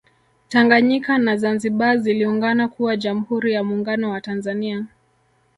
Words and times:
Tanganyika 0.49 1.17
na 1.17 1.37
Zanzibar 1.37 1.97
ziliungana 1.99 2.67
kuwa 2.67 2.97
Jamhuri 2.97 3.53
ya 3.53 3.63
Muungano 3.63 4.09
wa 4.11 4.21
Tanzania 4.21 4.85